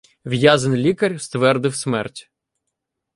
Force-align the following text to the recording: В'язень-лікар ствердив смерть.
В'язень-лікар 0.25 1.19
ствердив 1.21 1.73
смерть. 1.75 2.31